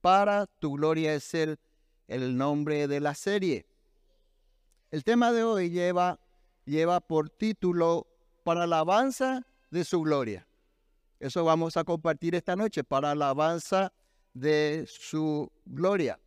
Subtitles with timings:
[0.00, 1.58] Para tu gloria es el,
[2.06, 3.66] el nombre de la serie.
[4.90, 6.18] El tema de hoy lleva,
[6.64, 8.06] lleva por título
[8.44, 10.46] Para alabanza de su gloria.
[11.20, 13.92] Eso vamos a compartir esta noche, para alabanza
[14.32, 16.18] de su gloria.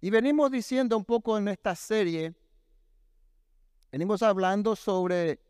[0.00, 2.34] Y venimos diciendo un poco en esta serie,
[3.92, 5.40] venimos hablando sobre,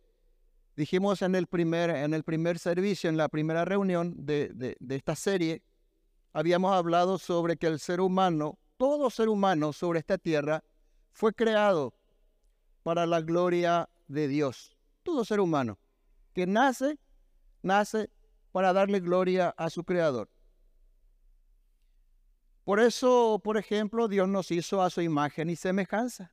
[0.76, 4.96] dijimos en el primer, en el primer servicio, en la primera reunión de, de, de
[4.96, 5.62] esta serie,
[6.34, 10.62] habíamos hablado sobre que el ser humano, todo ser humano sobre esta tierra,
[11.12, 11.94] fue creado
[12.82, 14.76] para la gloria de Dios.
[15.04, 15.78] Todo ser humano
[16.34, 16.98] que nace,
[17.62, 18.10] nace
[18.52, 20.28] para darle gloria a su creador.
[22.64, 26.32] Por eso, por ejemplo, Dios nos hizo a su imagen y semejanza.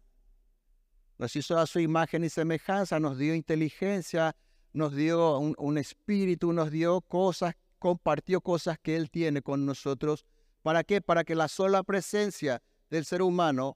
[1.18, 4.36] Nos hizo a su imagen y semejanza, nos dio inteligencia,
[4.74, 10.26] nos dio un, un, espíritu, nos dio cosas, compartió cosas que Él tiene con nosotros.
[10.62, 11.02] ¿Para qué?
[11.02, 13.76] Para que la sola presencia del ser humano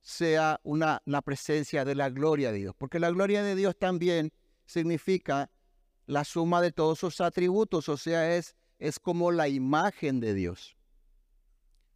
[0.00, 2.74] sea una, la presencia de la gloria de Dios.
[2.76, 4.32] Porque la gloria de Dios también
[4.64, 5.50] significa
[6.06, 10.76] la suma de todos sus atributos, o sea, es, es como la imagen de Dios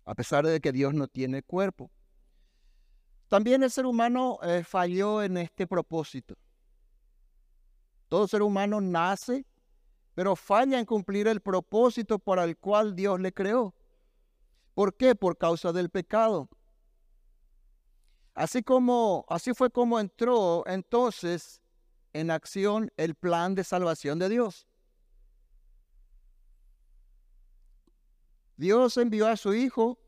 [0.07, 1.91] a pesar de que Dios no tiene cuerpo.
[3.29, 6.37] También el ser humano eh, falló en este propósito.
[8.09, 9.45] Todo ser humano nace,
[10.17, 13.75] pero falla en cumplir el propósito para el cual Dios le creó.
[14.73, 15.15] ¿Por qué?
[15.15, 16.49] Por causa del pecado.
[18.33, 21.61] Así como así fue como entró entonces
[22.15, 24.67] en acción el plan de salvación de Dios.
[28.57, 29.99] Dios envió a su Hijo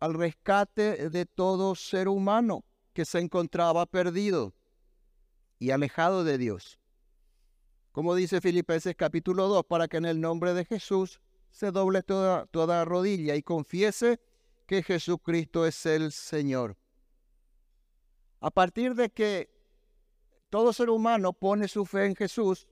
[0.00, 2.62] al rescate de todo ser humano
[2.92, 4.52] que se encontraba perdido
[5.58, 6.78] y alejado de Dios.
[7.96, 11.18] Como dice Filipenses capítulo 2, para que en el nombre de Jesús
[11.50, 14.20] se doble toda, toda rodilla y confiese
[14.66, 16.76] que Jesucristo es el Señor.
[18.40, 19.48] A partir de que
[20.50, 22.68] todo ser humano pone su fe en Jesús,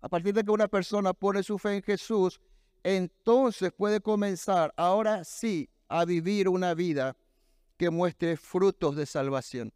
[0.00, 2.40] a partir de que una persona pone su fe en Jesús,
[2.84, 7.16] entonces puede comenzar, ahora sí, a vivir una vida
[7.76, 9.72] que muestre frutos de salvación.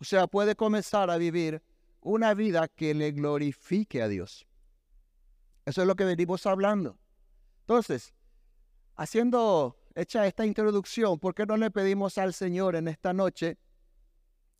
[0.00, 1.62] O sea, puede comenzar a vivir
[2.02, 4.46] una vida que le glorifique a Dios.
[5.64, 6.98] Eso es lo que venimos hablando.
[7.60, 8.12] Entonces,
[8.96, 13.56] haciendo hecha esta introducción, ¿por qué no le pedimos al Señor en esta noche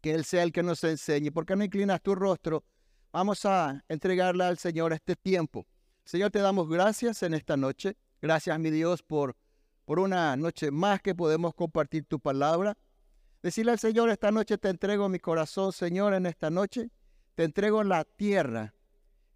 [0.01, 1.33] que Él sea el que nos enseñe?
[1.33, 2.65] ¿Por qué no inclinas tu rostro?
[3.13, 5.67] Vamos a entregarle al Señor este tiempo.
[6.05, 7.97] Señor, te damos gracias en esta noche.
[8.21, 9.37] Gracias, mi Dios, por,
[9.85, 12.77] por una noche más que podemos compartir tu palabra.
[13.43, 16.91] Decirle al Señor, esta noche te entrego mi corazón, Señor, en esta noche.
[17.35, 18.75] Te entrego la tierra,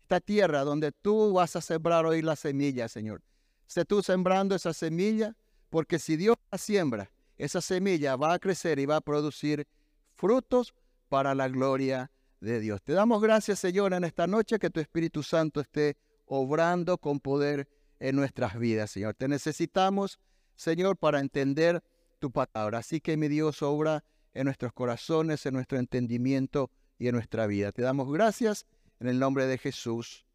[0.03, 3.23] esta tierra donde tú vas a sembrar hoy la semilla, Señor.
[3.67, 5.37] Sé tú sembrando esa semilla,
[5.71, 9.67] porque si Dios la siembra, esa semilla va a crecer y va a producir
[10.15, 10.75] frutos
[11.09, 12.83] para la gloria de Dios.
[12.83, 15.97] Te damos gracias, Señor, en esta noche que tu Espíritu Santo esté
[16.27, 17.69] obrando con poder
[17.99, 19.15] en nuestras vidas, Señor.
[19.15, 20.19] Te necesitamos,
[20.55, 21.83] Señor, para entender
[22.19, 22.79] tu palabra.
[22.79, 27.73] Así que mi Dios obra en nuestros corazones, en nuestro entendimiento y en nuestra vida.
[27.73, 28.67] Te damos gracias
[29.01, 30.27] en el nombre de Jesús.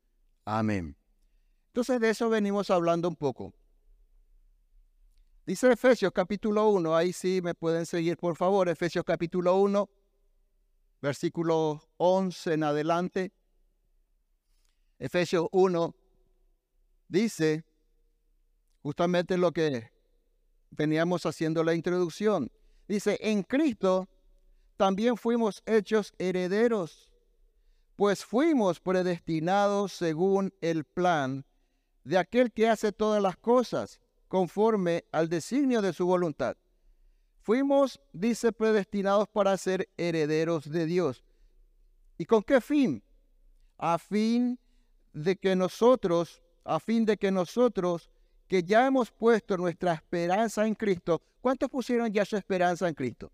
[0.46, 0.96] Amén.
[1.68, 3.54] Entonces de eso venimos hablando un poco.
[5.46, 9.90] Dice Efesios capítulo 1, ahí sí me pueden seguir por favor, Efesios capítulo 1,
[11.02, 13.32] versículo 11 en adelante.
[15.00, 15.96] Efesios 1
[17.08, 17.66] dice
[18.84, 19.92] justamente lo que
[20.72, 22.52] veníamos haciendo la introducción.
[22.88, 24.10] Dice, en Cristo
[24.82, 27.14] también fuimos hechos herederos,
[27.96, 31.46] pues fuimos predestinados según el plan
[32.04, 36.58] de aquel que hace todas las cosas conforme al designio de su voluntad.
[37.42, 41.24] Fuimos, dice, predestinados para ser herederos de Dios.
[42.18, 43.04] ¿Y con qué fin?
[43.78, 44.58] A fin
[45.14, 48.10] de que nosotros, a fin de que nosotros,
[48.48, 53.32] que ya hemos puesto nuestra esperanza en Cristo, ¿cuántos pusieron ya su esperanza en Cristo?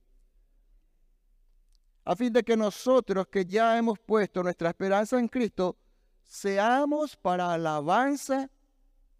[2.07, 5.77] A fin de que nosotros, que ya hemos puesto nuestra esperanza en Cristo,
[6.23, 8.49] seamos para alabanza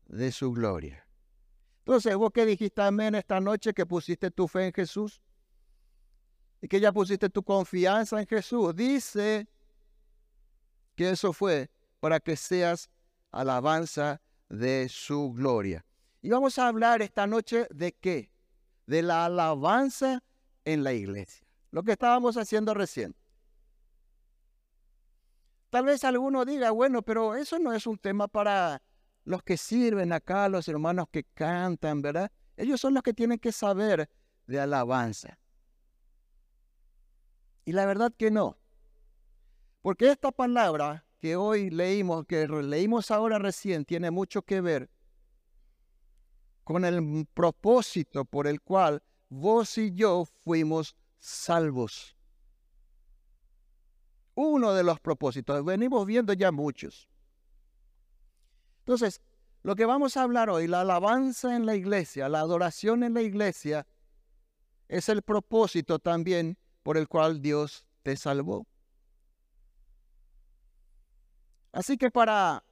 [0.05, 1.05] de su gloria.
[1.79, 5.21] Entonces, vos que dijiste amén esta noche, que pusiste tu fe en Jesús
[6.61, 9.49] y que ya pusiste tu confianza en Jesús, dice
[10.95, 11.69] que eso fue
[11.99, 12.89] para que seas
[13.33, 15.85] alabanza de su gloria.
[16.21, 18.31] Y vamos a hablar esta noche de qué?
[18.85, 20.23] De la alabanza
[20.63, 21.46] en la iglesia.
[21.77, 23.15] Lo que estábamos haciendo recién.
[25.69, 28.81] Tal vez alguno diga, bueno, pero eso no es un tema para
[29.25, 32.31] los que sirven acá, los hermanos que cantan, ¿verdad?
[32.55, 34.09] Ellos son los que tienen que saber
[34.47, 35.37] de alabanza.
[37.63, 38.57] Y la verdad que no.
[39.83, 44.89] Porque esta palabra que hoy leímos, que leímos ahora recién, tiene mucho que ver
[46.63, 52.15] con el propósito por el cual vos y yo fuimos salvos.
[54.35, 57.09] Uno de los propósitos, venimos viendo ya muchos.
[58.79, 59.21] Entonces,
[59.63, 63.21] lo que vamos a hablar hoy, la alabanza en la iglesia, la adoración en la
[63.21, 63.87] iglesia,
[64.87, 68.65] es el propósito también por el cual Dios te salvó.
[71.71, 72.63] Así que para,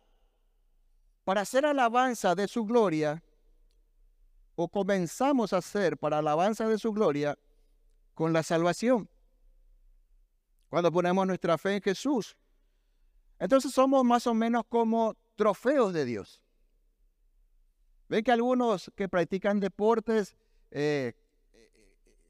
[1.25, 3.21] para hacer alabanza de su gloria,
[4.55, 7.37] o comenzamos a hacer para alabanza de su gloria
[8.15, 9.09] con la salvación.
[10.69, 12.35] Cuando ponemos nuestra fe en Jesús.
[13.37, 16.41] Entonces somos más o menos como trofeos de Dios.
[18.07, 20.35] Ven que algunos que practican deportes
[20.71, 21.13] eh,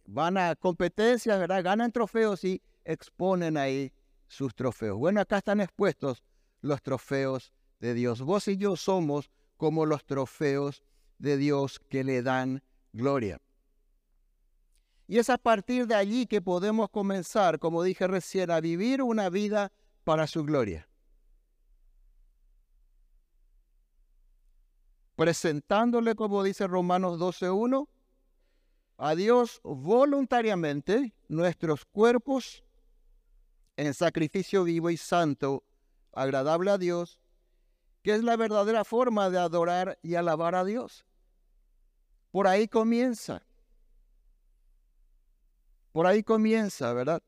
[0.06, 1.64] van a competencias, ¿verdad?
[1.64, 3.92] Ganan trofeos y exponen ahí
[4.28, 4.98] sus trofeos.
[4.98, 6.24] Bueno, acá están expuestos
[6.62, 8.22] los trofeos de Dios.
[8.22, 10.84] Vos y yo somos como los trofeos
[11.18, 13.40] de Dios que le dan gloria.
[15.07, 19.30] Y es a partir de allí que podemos comenzar, como dije recién, a vivir una
[19.30, 19.72] vida
[20.04, 20.88] para su gloria.
[25.16, 27.88] Presentándole, como dice Romanos 12.1,
[28.98, 32.63] a Dios voluntariamente nuestros cuerpos
[33.78, 35.63] en sacrificio vivo y santo,
[36.13, 37.19] agradable a Dios,
[38.01, 41.06] que es la verdadera forma de adorar y alabar a Dios.
[42.31, 43.44] Por ahí comienza.
[45.96, 47.24] Por ahí comienza, ¿verdad?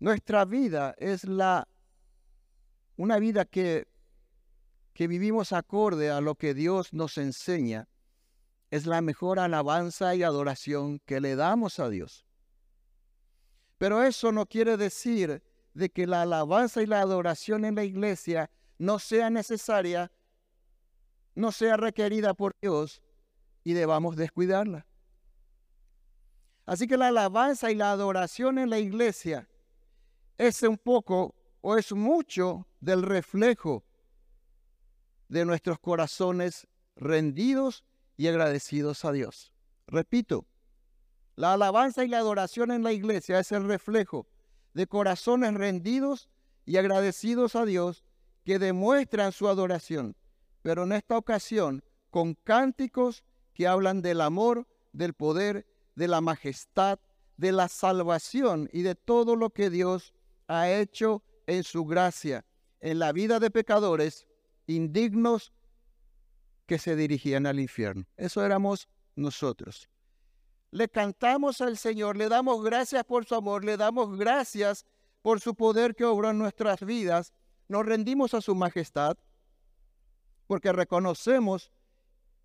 [0.00, 1.68] Nuestra vida es la
[2.96, 3.86] una vida que
[4.92, 7.88] que vivimos acorde a lo que Dios nos enseña
[8.72, 12.26] es la mejor alabanza y adoración que le damos a Dios.
[13.78, 15.40] Pero eso no quiere decir
[15.74, 20.10] de que la alabanza y la adoración en la iglesia no sea necesaria,
[21.36, 23.00] no sea requerida por Dios
[23.62, 24.84] y debamos descuidarla.
[26.66, 29.48] Así que la alabanza y la adoración en la iglesia
[30.38, 33.84] es un poco o es mucho del reflejo
[35.28, 36.66] de nuestros corazones
[36.96, 37.84] rendidos
[38.16, 39.52] y agradecidos a Dios.
[39.86, 40.46] Repito,
[41.36, 44.26] la alabanza y la adoración en la iglesia es el reflejo
[44.74, 46.28] de corazones rendidos
[46.64, 48.04] y agradecidos a Dios
[48.44, 50.16] que demuestran su adoración,
[50.62, 53.24] pero en esta ocasión con cánticos
[53.54, 56.98] que hablan del amor, del poder, de la majestad,
[57.36, 60.12] de la salvación y de todo lo que Dios
[60.48, 62.44] ha hecho en su gracia
[62.80, 64.26] en la vida de pecadores
[64.66, 65.52] indignos
[66.66, 68.04] que se dirigían al infierno.
[68.16, 69.88] Eso éramos nosotros.
[70.70, 74.84] Le cantamos al Señor, le damos gracias por su amor, le damos gracias
[75.20, 77.32] por su poder que obró en nuestras vidas.
[77.68, 79.16] Nos rendimos a su majestad
[80.46, 81.70] porque reconocemos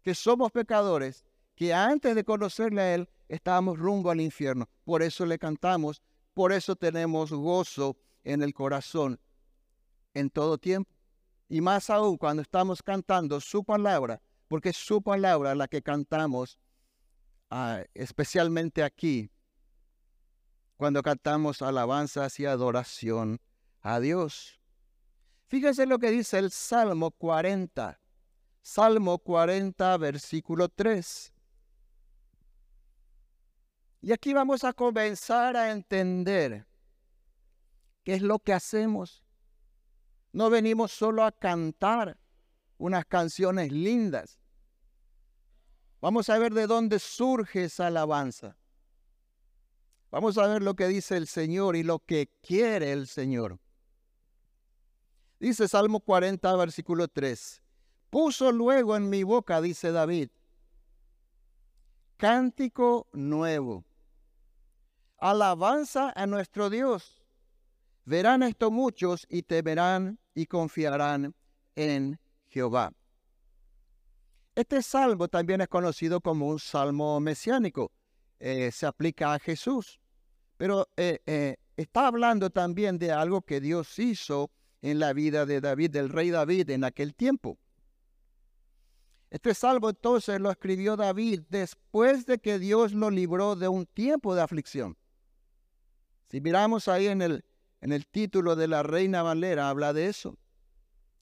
[0.03, 4.69] que somos pecadores, que antes de conocerle a Él estábamos rumbo al infierno.
[4.83, 6.01] Por eso le cantamos,
[6.33, 9.19] por eso tenemos gozo en el corazón
[10.13, 10.91] en todo tiempo.
[11.49, 16.57] Y más aún cuando estamos cantando su palabra, porque es su palabra la que cantamos,
[17.49, 19.29] ah, especialmente aquí,
[20.75, 23.39] cuando cantamos alabanzas y adoración
[23.81, 24.59] a Dios.
[25.47, 27.99] Fíjese lo que dice el Salmo 40.
[28.61, 31.33] Salmo 40, versículo 3.
[34.01, 36.65] Y aquí vamos a comenzar a entender
[38.03, 39.27] qué es lo que hacemos
[40.37, 42.19] no venimos solo a cantar
[42.77, 44.39] unas canciones lindas.
[45.99, 48.55] Vamos a ver de dónde surge esa alabanza.
[50.11, 53.59] Vamos a ver lo que dice el Señor y lo que quiere el Señor.
[55.39, 57.63] Dice Salmo 40, versículo 3.
[58.11, 60.29] Puso luego en mi boca, dice David,
[62.17, 63.85] cántico nuevo,
[65.17, 67.17] alabanza a nuestro Dios
[68.07, 71.35] Verán esto muchos y temerán y confiarán
[71.75, 72.93] en Jehová.
[74.55, 77.91] Este salmo también es conocido como un salmo mesiánico.
[78.39, 79.99] Eh, se aplica a Jesús.
[80.55, 85.59] Pero eh, eh, está hablando también de algo que Dios hizo en la vida de
[85.59, 87.59] David, del rey David en aquel tiempo.
[89.29, 94.35] Este salmo entonces lo escribió David después de que Dios lo libró de un tiempo
[94.35, 94.97] de aflicción.
[96.29, 97.45] Si miramos ahí en el
[97.81, 100.37] en el título de la Reina Valera habla de eso.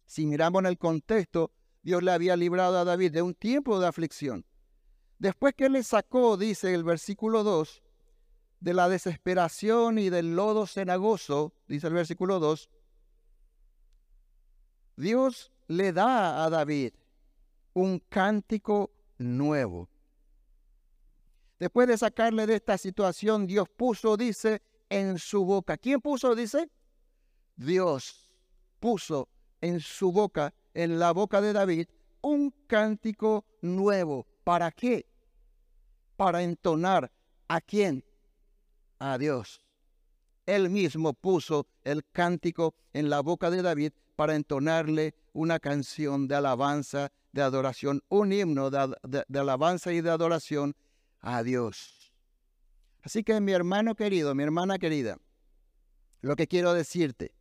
[0.06, 3.88] Si miramos en el contexto, Dios le había librado a David de un tiempo de
[3.88, 4.46] aflicción.
[5.20, 7.84] Después que le sacó, dice el versículo 2,
[8.60, 12.70] de la desesperación y del lodo cenagoso, dice el versículo 2,
[14.98, 16.94] Dios le da a David
[17.76, 19.90] un cántico nuevo.
[21.60, 25.78] Después de sacarle de esta situación, Dios puso, dice, en su boca.
[25.78, 26.70] ¿Quién puso, dice?
[27.56, 28.32] Dios
[28.80, 29.30] puso
[29.62, 31.88] en su boca, en la boca de David,
[32.22, 34.26] un cántico nuevo.
[34.44, 35.06] ¿Para qué?
[36.16, 37.12] Para entonar
[37.48, 38.04] a quién?
[39.00, 39.62] A Dios.
[40.46, 46.36] Él mismo puso el cántico en la boca de David para entonarle una canción de
[46.36, 50.74] alabanza, de adoración, un himno de, alabanza y de adoración
[51.20, 52.14] a Dios.
[53.04, 55.18] Así que mi hermano querido, mi hermana querida,
[56.22, 57.36] lo que quiero decirte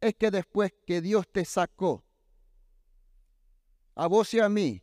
[0.00, 2.02] es que después que Dios te sacó
[3.94, 4.82] a vos y a mí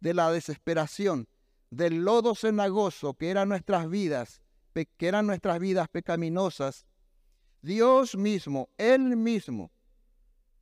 [0.00, 1.26] de la desesperación,
[1.70, 4.42] del lodo cenagoso que eran nuestras vidas,
[4.74, 6.84] que eran nuestras vidas pecaminosas,
[7.62, 9.70] Dios mismo, Él mismo,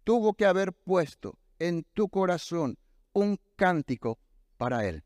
[0.05, 2.79] tuvo que haber puesto en tu corazón
[3.13, 4.19] un cántico
[4.57, 5.05] para Él.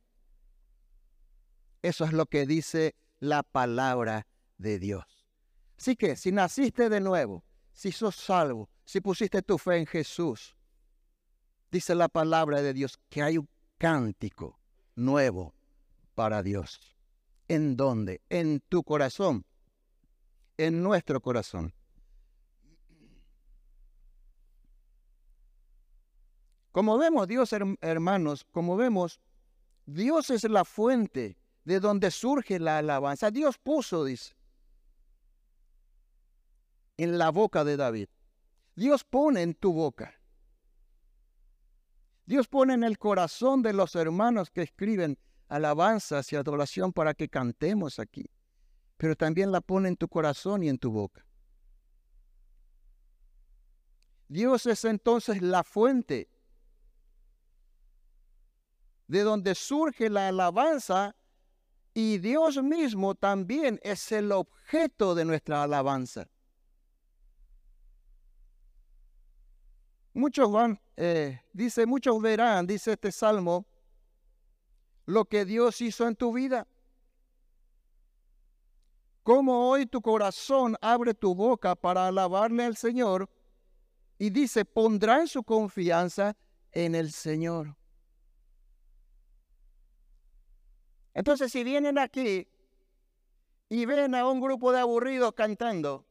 [1.83, 4.27] Eso es lo que dice la palabra
[4.59, 5.05] de Dios.
[5.79, 10.57] Así que si naciste de nuevo, si sos salvo, si pusiste tu fe en Jesús,
[11.71, 14.61] dice la palabra de Dios que hay un cántico
[14.95, 15.55] nuevo
[16.15, 16.97] para Dios.
[17.49, 18.23] ¿En dónde?
[18.29, 19.45] En tu corazón,
[20.57, 21.75] en nuestro corazón.
[26.73, 29.21] Como vemos, Dios, hermanos, como vemos,
[29.85, 33.31] Dios es la fuente de donde surge la alabanza.
[33.31, 34.35] Dios puso, dice,
[36.97, 38.09] en la boca de David.
[38.75, 40.15] Dios pone en tu boca.
[42.25, 47.29] Dios pone en el corazón de los hermanos que escriben alabanzas y adoración para que
[47.29, 48.31] cantemos aquí.
[48.97, 51.27] Pero también la pone en tu corazón y en tu boca.
[54.29, 56.32] Dios es entonces la fuente
[59.07, 61.15] de donde surge la alabanza
[61.95, 66.29] y Dios mismo también es el objeto de nuestra alabanza.
[70.15, 73.67] Muchos van, eh, dice, muchos verán, dice este salmo,
[75.07, 76.67] lo que Dios hizo en tu vida.
[79.23, 83.29] Como hoy tu corazón abre tu boca para alabarle al Señor
[84.19, 86.37] y dice, pondrán su confianza
[86.73, 87.77] en el Señor.
[91.15, 92.49] Entonces, si vienen aquí
[93.69, 96.07] y ven a un grupo de aburridos cantando,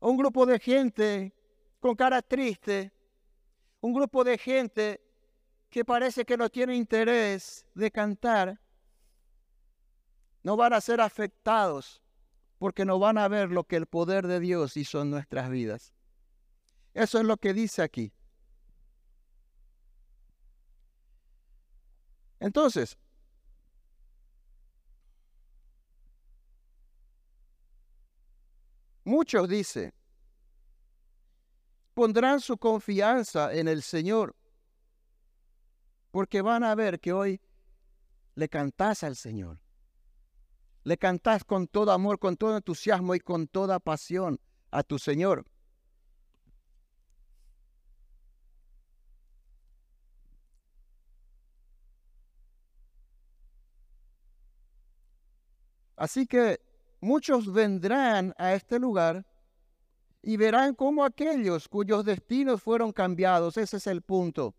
[0.00, 1.34] un grupo de gente
[1.80, 2.92] con cara triste,
[3.80, 5.00] un grupo de gente
[5.70, 8.60] que parece que no tiene interés de cantar,
[10.42, 12.02] no van a ser afectados
[12.58, 15.92] porque no van a ver lo que el poder de Dios hizo en nuestras vidas.
[16.94, 18.12] Eso es lo que dice aquí.
[22.40, 22.96] Entonces,
[29.06, 29.94] Muchos, dice,
[31.94, 34.34] pondrán su confianza en el Señor,
[36.10, 37.40] porque van a ver que hoy
[38.34, 39.60] le cantás al Señor.
[40.82, 44.40] Le cantás con todo amor, con todo entusiasmo y con toda pasión
[44.72, 45.46] a tu Señor.
[55.94, 56.58] Así que
[57.00, 59.26] muchos vendrán a este lugar
[60.22, 64.54] y verán cómo aquellos cuyos destinos fueron cambiados, ese es el punto.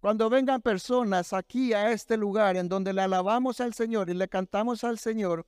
[0.00, 4.28] Cuando vengan personas aquí a este lugar en donde le alabamos al Señor y le
[4.28, 5.46] cantamos al Señor,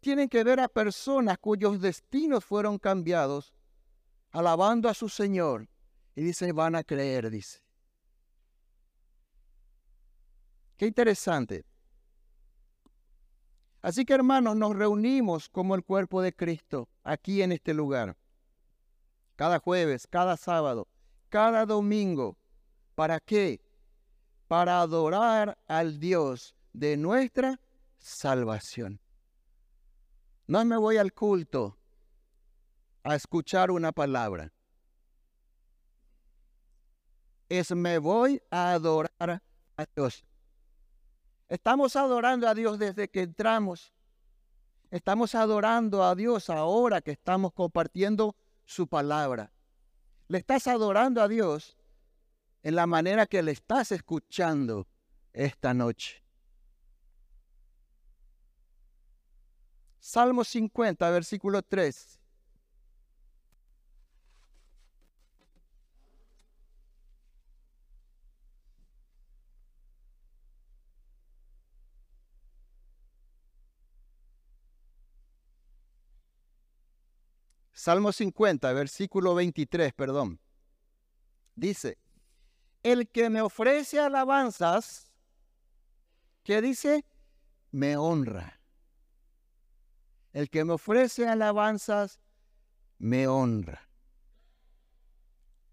[0.00, 3.52] tienen que ver a personas cuyos destinos fueron cambiados,
[4.30, 5.68] alabando a su Señor.
[6.14, 7.60] Y dice, van a creer, dice.
[10.76, 11.64] Qué interesante.
[13.88, 18.18] Así que hermanos, nos reunimos como el cuerpo de Cristo aquí en este lugar.
[19.34, 20.88] Cada jueves, cada sábado,
[21.30, 22.36] cada domingo.
[22.94, 23.62] ¿Para qué?
[24.46, 27.62] Para adorar al Dios de nuestra
[27.96, 29.00] salvación.
[30.46, 31.78] No me voy al culto
[33.04, 34.52] a escuchar una palabra.
[37.48, 39.42] Es me voy a adorar
[39.78, 40.27] a Dios.
[41.48, 43.94] Estamos adorando a Dios desde que entramos.
[44.90, 49.52] Estamos adorando a Dios ahora que estamos compartiendo su palabra.
[50.28, 51.78] Le estás adorando a Dios
[52.62, 54.86] en la manera que le estás escuchando
[55.32, 56.22] esta noche.
[59.98, 62.17] Salmo 50, versículo 3.
[77.88, 80.38] Salmo 50, versículo 23, perdón.
[81.54, 81.96] Dice,
[82.82, 85.10] el que me ofrece alabanzas,
[86.42, 87.06] ¿qué dice?
[87.70, 88.60] Me honra.
[90.34, 92.20] El que me ofrece alabanzas,
[92.98, 93.88] me honra.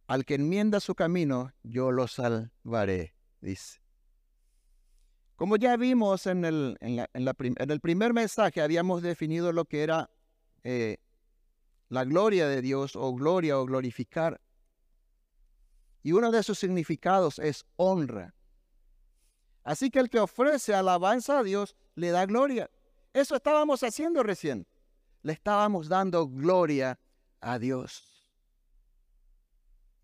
[0.07, 3.81] Al que enmienda su camino, yo lo salvaré, dice.
[5.35, 10.09] Como ya vimos en el, en, el primer mensaje, habíamos definido lo que era
[10.63, 10.99] eh,
[11.89, 14.41] la gloria de Dios o gloria o glorificar.
[16.03, 18.35] Y uno de sus significados es honra.
[19.63, 22.69] Así que el que ofrece alabanza a Dios le da gloria.
[23.13, 24.67] Eso estábamos haciendo recién.
[25.23, 26.99] Le estábamos dando gloria
[27.41, 28.29] a Dios.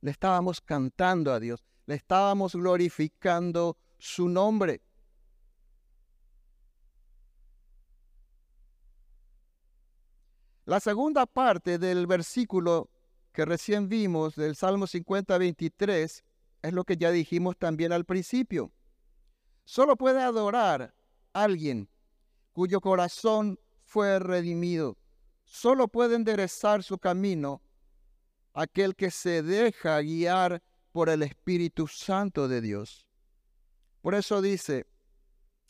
[0.01, 1.63] Le estábamos cantando a Dios.
[1.85, 4.81] Le estábamos glorificando su nombre.
[10.65, 12.89] La segunda parte del versículo
[13.33, 16.23] que recién vimos del Salmo 50, 23
[16.61, 18.71] es lo que ya dijimos también al principio.
[19.65, 20.93] Solo puede adorar
[21.33, 21.89] alguien
[22.51, 24.97] cuyo corazón fue redimido.
[25.45, 27.61] Solo puede enderezar su camino
[28.53, 33.07] aquel que se deja guiar por el Espíritu Santo de Dios.
[34.01, 34.85] Por eso dice,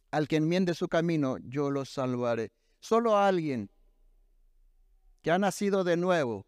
[0.10, 2.52] al que enmiende su camino, yo lo salvaré.
[2.80, 3.70] Solo alguien
[5.22, 6.46] que ha nacido de nuevo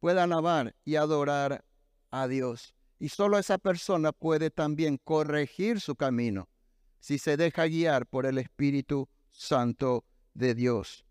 [0.00, 1.64] pueda alabar y adorar
[2.10, 2.74] a Dios.
[2.98, 6.48] Y solo esa persona puede también corregir su camino
[7.00, 10.04] si se deja guiar por el Espíritu Santo
[10.34, 11.04] de Dios.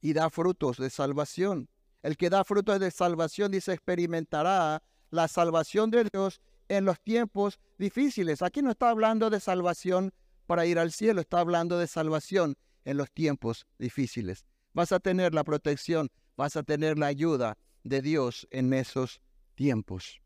[0.00, 1.68] Y da frutos de salvación.
[2.02, 7.58] El que da frutos de salvación dice experimentará la salvación de Dios en los tiempos
[7.78, 8.42] difíciles.
[8.42, 10.12] Aquí no está hablando de salvación
[10.46, 15.34] para ir al cielo, está hablando de salvación en los tiempos difíciles vas a tener
[15.34, 19.20] la protección, vas a tener la ayuda de Dios en esos
[19.54, 20.20] tiempos.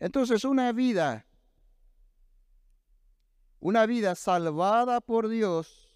[0.00, 1.26] Entonces una vida,
[3.60, 5.94] una vida salvada por Dios,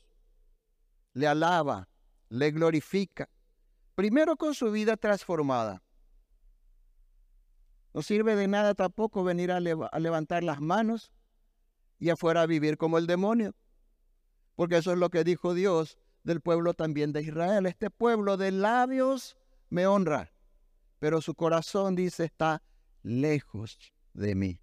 [1.14, 1.88] le alaba,
[2.28, 3.30] le glorifica,
[3.94, 5.82] primero con su vida transformada.
[7.94, 11.12] No sirve de nada tampoco venir a, levantar las manos
[11.98, 13.54] y afuera a vivir como el demonio.
[14.56, 17.66] Porque eso es lo que dijo Dios del pueblo también de Israel.
[17.66, 19.36] Este pueblo de labios
[19.68, 20.32] me honra,
[20.98, 22.62] pero su corazón dice está
[23.02, 23.78] lejos
[24.12, 24.60] de mí.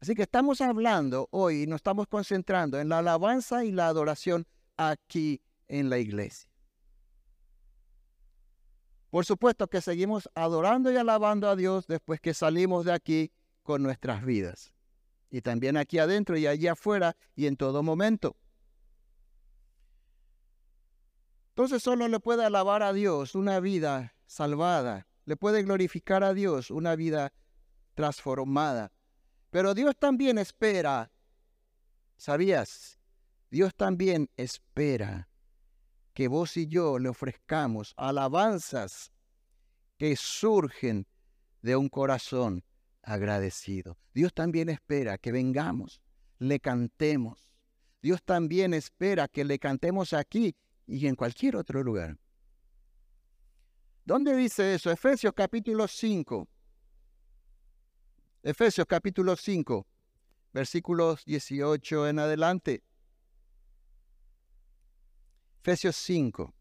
[0.00, 4.46] Así que estamos hablando hoy y nos estamos concentrando en la alabanza y la adoración
[4.76, 6.50] aquí en la iglesia.
[9.10, 13.82] Por supuesto que seguimos adorando y alabando a Dios después que salimos de aquí con
[13.82, 14.75] nuestras vidas
[15.30, 18.36] y también aquí adentro y allí afuera y en todo momento.
[21.50, 26.70] Entonces solo le puede alabar a Dios una vida salvada, le puede glorificar a Dios
[26.70, 27.32] una vida
[27.94, 28.92] transformada.
[29.50, 31.10] Pero Dios también espera,
[32.16, 32.98] ¿sabías?
[33.50, 35.28] Dios también espera
[36.12, 39.12] que vos y yo le ofrezcamos alabanzas
[39.96, 41.06] que surgen
[41.62, 42.64] de un corazón
[43.06, 43.96] agradecido.
[44.12, 46.02] Dios también espera que vengamos,
[46.38, 47.48] le cantemos.
[48.02, 52.18] Dios también espera que le cantemos aquí y en cualquier otro lugar.
[54.04, 54.90] ¿Dónde dice eso?
[54.90, 56.48] Efesios capítulo 5.
[58.42, 59.86] Efesios capítulo 5,
[60.52, 62.82] versículos 18 en adelante.
[65.60, 66.54] Efesios 5.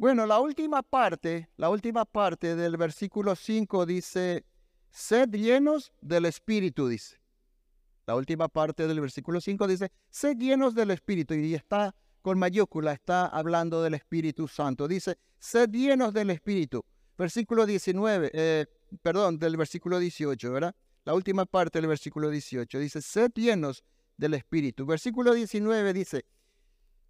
[0.00, 4.46] Bueno, la última parte, la última parte del versículo 5 dice,
[4.90, 7.20] sed llenos del Espíritu, dice.
[8.06, 12.94] La última parte del versículo 5 dice, sed llenos del Espíritu, y está con mayúscula,
[12.94, 14.88] está hablando del Espíritu Santo.
[14.88, 16.82] Dice, sed llenos del Espíritu.
[17.18, 18.66] Versículo 19, eh,
[19.02, 20.74] perdón, del versículo 18, ¿verdad?
[21.04, 23.84] La última parte del versículo 18 dice, sed llenos
[24.16, 24.86] del Espíritu.
[24.86, 26.24] Versículo 19 dice,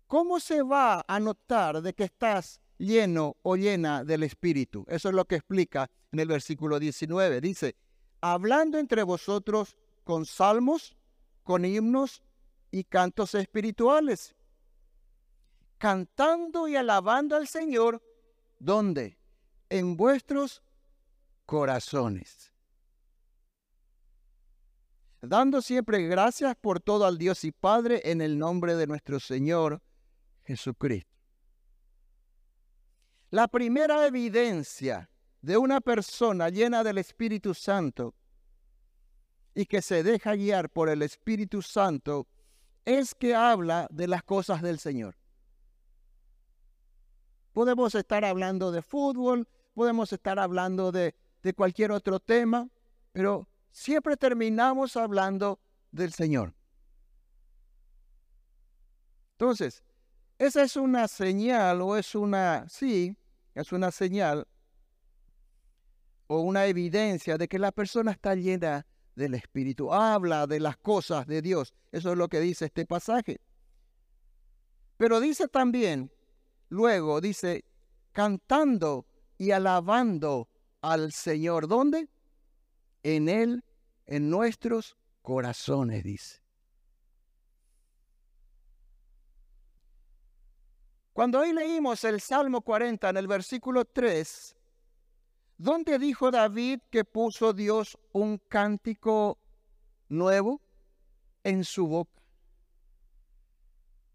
[0.08, 4.84] ¿cómo se va a notar de que estás lleno o llena del Espíritu.
[4.88, 7.40] Eso es lo que explica en el versículo 19.
[7.40, 7.76] Dice,
[8.20, 10.96] hablando entre vosotros con salmos,
[11.44, 12.22] con himnos
[12.70, 14.34] y cantos espirituales,
[15.78, 18.02] cantando y alabando al Señor,
[18.58, 19.18] ¿dónde?
[19.68, 20.62] En vuestros
[21.46, 22.50] corazones.
[25.20, 29.82] Dando siempre gracias por todo al Dios y Padre en el nombre de nuestro Señor
[30.44, 31.19] Jesucristo.
[33.30, 35.08] La primera evidencia
[35.40, 38.14] de una persona llena del Espíritu Santo
[39.54, 42.26] y que se deja guiar por el Espíritu Santo
[42.84, 45.16] es que habla de las cosas del Señor.
[47.52, 51.14] Podemos estar hablando de fútbol, podemos estar hablando de,
[51.56, 52.68] cualquier otro tema,
[53.12, 55.60] pero siempre terminamos hablando
[55.92, 56.52] del Señor.
[59.32, 59.84] Entonces,
[60.38, 63.16] esa es una señal o es una, sí,
[63.54, 64.46] es una señal
[66.26, 68.86] o una evidencia de que la persona está llena
[69.16, 71.74] del Espíritu, habla de las cosas de Dios.
[71.92, 73.40] Eso es lo que dice este pasaje.
[74.96, 76.12] Pero dice también,
[76.68, 77.64] luego dice,
[78.12, 79.06] cantando
[79.38, 80.48] y alabando
[80.82, 81.68] al Señor.
[81.68, 82.08] ¿Dónde?
[83.02, 83.64] En Él,
[84.06, 86.39] en nuestros corazones, dice.
[91.20, 94.56] Cuando hoy leímos el Salmo 40 en el versículo 3,
[95.58, 99.36] ¿Dónde dijo David que puso Dios un cántico
[100.08, 100.62] nuevo
[101.44, 102.22] en su boca?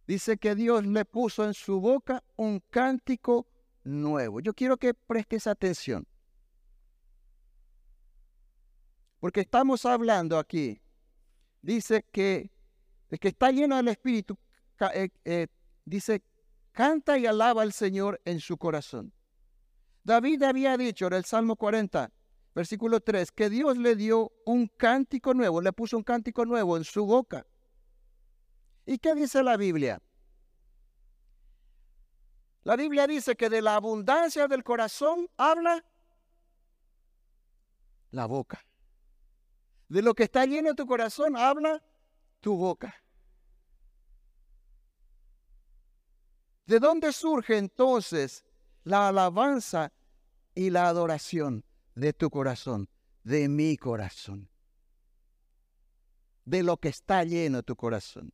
[0.07, 3.45] Dice que Dios le puso en su boca un cántico
[3.83, 4.39] nuevo.
[4.39, 6.07] Yo quiero que prestes atención.
[9.19, 10.81] Porque estamos hablando aquí.
[11.61, 12.49] Dice que
[13.11, 14.35] el que está lleno del Espíritu,
[14.91, 15.47] eh, eh,
[15.85, 16.23] dice,
[16.75, 19.13] canta y alaba al Señor en su corazón.
[20.03, 22.11] David había dicho en el Salmo 40,
[22.53, 26.83] versículo 3, que Dios le dio un cántico nuevo, le puso un cántico nuevo en
[26.83, 27.47] su boca.
[28.85, 30.01] ¿Y qué dice la Biblia?
[32.63, 35.85] La Biblia dice que de la abundancia del corazón habla
[38.11, 38.65] la boca.
[39.87, 41.81] De lo que está lleno tu corazón habla
[42.41, 43.04] tu boca.
[46.65, 48.45] ¿De dónde surge entonces
[48.83, 49.91] la alabanza
[50.53, 52.89] y la adoración de tu corazón,
[53.23, 54.49] de mi corazón,
[56.45, 58.31] de lo que está lleno tu corazón.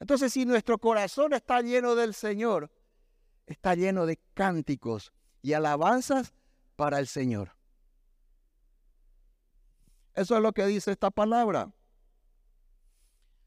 [0.00, 2.70] Entonces, si nuestro corazón está lleno del Señor,
[3.46, 6.34] está lleno de cánticos y alabanzas
[6.76, 7.56] para el Señor.
[10.14, 11.72] Eso es lo que dice esta palabra.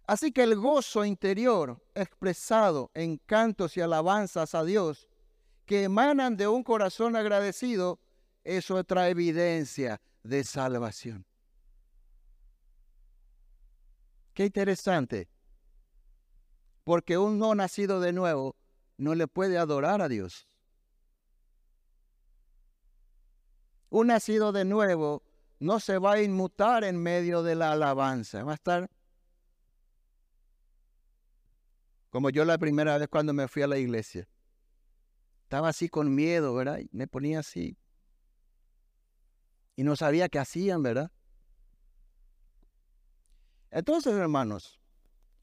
[0.08, 5.10] Así que el gozo interior expresado en cantos y alabanzas a Dios
[5.66, 8.00] que emanan de un corazón agradecido
[8.46, 11.26] es otra evidencia de salvación.
[14.34, 15.28] Qué interesante,
[16.86, 18.56] porque un no nacido de nuevo
[18.96, 20.48] no le puede adorar a Dios.
[23.90, 25.24] Un nacido de nuevo
[25.60, 28.90] no se va a inmutar en medio de la alabanza, va a estar
[32.10, 34.28] Como yo la primera vez cuando me fui a la iglesia.
[35.44, 36.80] Estaba así con miedo, ¿verdad?
[36.80, 37.78] Y me ponía así.
[39.76, 41.12] Y no sabía qué hacían, ¿verdad?
[43.72, 44.80] Entonces, hermanos,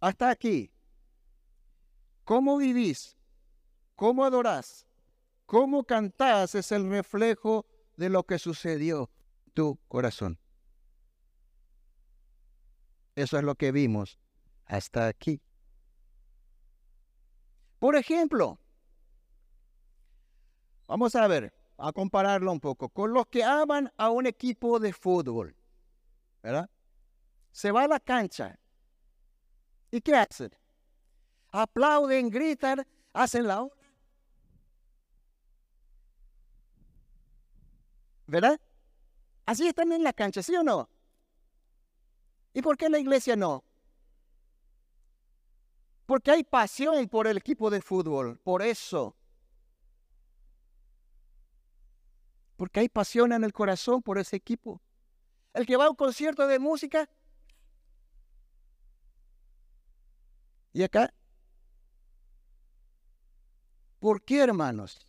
[0.01, 0.73] hasta aquí,
[2.25, 3.17] ¿cómo vivís?
[3.95, 4.87] ¿Cómo adorás?
[5.47, 6.55] ¿Cómo cantás?
[6.55, 9.11] Es el reflejo de lo que sucedió
[9.47, 10.39] en tu corazón.
[13.15, 14.19] Eso es lo que vimos
[14.67, 15.41] hasta aquí.
[17.85, 18.59] Por ejemplo,
[20.87, 24.95] vamos a ver, a compararlo un poco con los que aman a un equipo de
[24.95, 25.55] fútbol,
[26.43, 26.71] ¿verdad?
[27.53, 28.59] Se va a la cancha.
[29.91, 30.51] ¿Y qué hacen?
[31.51, 33.77] Aplauden, gritan, hacen la hora.
[38.27, 38.59] ¿Verdad?
[39.45, 40.89] Así están en la cancha, ¿sí o no?
[42.55, 43.63] ¿Y por qué la iglesia no?
[46.07, 49.17] Porque hay pasión por el equipo de fútbol, por eso.
[52.57, 54.83] Porque hay pasión en el corazón por ese equipo.
[55.55, 57.09] El que va a un concierto de música.
[60.73, 61.13] ¿Y acá?
[63.99, 65.07] ¿Por qué, hermanos?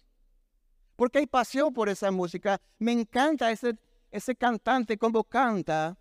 [0.95, 2.61] Porque hay pasión por esa música.
[2.79, 3.77] Me encanta ese,
[4.11, 5.97] ese cantante como canta.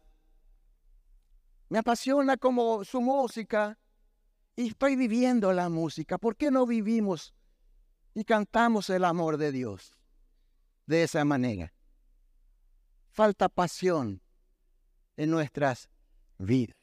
[1.68, 3.76] Me apasiona como su música
[4.56, 6.18] y estoy viviendo la música.
[6.18, 7.34] ¿Por qué no vivimos
[8.14, 9.98] y cantamos el amor de Dios
[10.86, 11.72] de esa manera?
[13.10, 14.20] Falta pasión
[15.16, 15.88] en nuestras
[16.38, 16.76] vidas.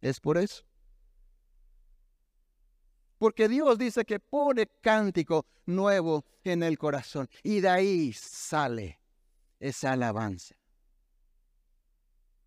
[0.00, 0.64] Es por eso.
[3.18, 8.98] Porque Dios dice que pone cántico nuevo en el corazón y de ahí sale
[9.60, 10.56] esa alabanza.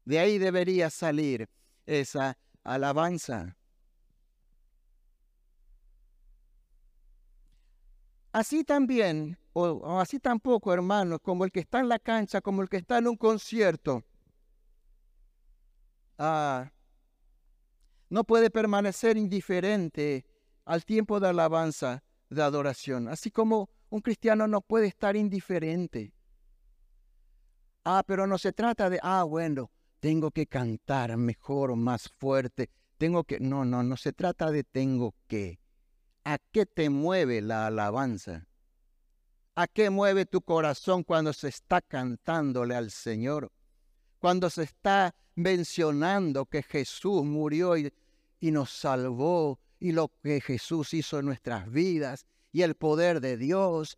[0.04, 1.50] De ahí debería salir
[1.86, 3.56] esa alabanza.
[8.34, 12.68] Así también, o, así tampoco, hermanos, como el que está en la cancha, como el
[12.68, 14.04] que está en un concierto,
[16.18, 16.70] ah,
[18.10, 20.26] no puede permanecer indiferente
[20.66, 23.08] al tiempo de alabanza, de adoración.
[23.08, 26.14] Así como un cristiano no puede estar indiferente.
[27.86, 29.72] Ah, pero no se trata de, ah, bueno,
[30.06, 34.64] tengo que cantar mejor, o más fuerte, tengo que, no, no, no se trata de
[34.64, 35.60] tengo que.
[36.24, 38.48] ¿A qué te mueve la alabanza?
[39.56, 43.52] ¿A qué mueve tu corazón cuando se está cantándole al Señor?
[44.20, 47.92] Cuando se está mencionando que Jesús murió y,
[48.40, 53.38] y nos salvó y lo que Jesús hizo en nuestras vidas y el poder de
[53.38, 53.98] Dios.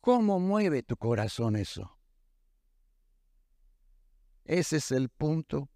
[0.00, 1.97] ¿Cómo mueve tu corazón eso?
[4.48, 5.68] Ese es el punto.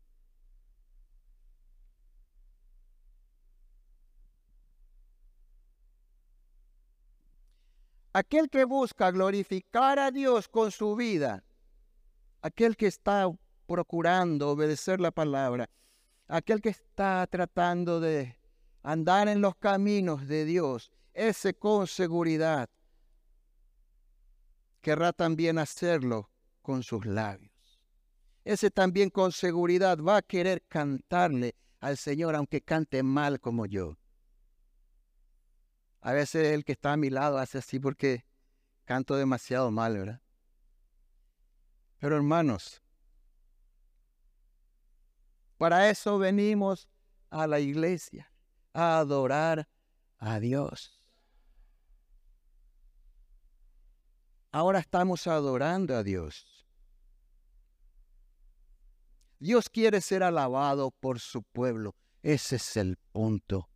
[8.14, 11.44] Aquel que busca glorificar a Dios con su vida,
[12.40, 13.30] aquel que está
[13.66, 15.68] procurando obedecer la palabra,
[16.26, 18.38] aquel que está tratando de
[18.82, 22.70] andar en los caminos de Dios, ese con seguridad
[24.80, 26.30] querrá también hacerlo
[26.62, 27.51] con sus labios.
[28.44, 33.96] Ese también con seguridad va a querer cantarle al Señor aunque cante mal como yo.
[36.00, 38.24] A veces el que está a mi lado hace así porque
[38.84, 40.20] canto demasiado mal, ¿verdad?
[41.98, 42.82] Pero hermanos,
[45.56, 46.88] para eso venimos
[47.30, 48.32] a la iglesia,
[48.72, 49.68] a adorar
[50.18, 51.00] a Dios.
[54.50, 56.61] Ahora estamos adorando a Dios.
[59.42, 61.96] Dios quiere ser alabado por su pueblo.
[62.22, 63.68] Ese es el punto.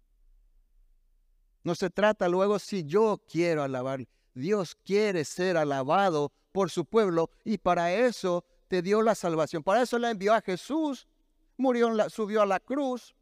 [1.64, 4.06] No se trata luego si yo quiero alabar.
[4.32, 9.64] Dios quiere ser alabado por su pueblo y para eso te dio la salvación.
[9.64, 11.08] Para eso le envió a Jesús.
[11.56, 13.16] Murió, subió a la cruz.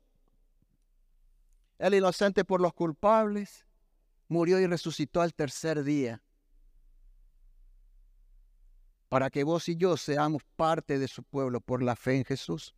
[1.78, 3.64] El inocente por los culpables.
[4.28, 6.22] Murió y resucitó al tercer día.
[9.14, 12.74] Para que vos y yo seamos parte de su pueblo por la fe en Jesús.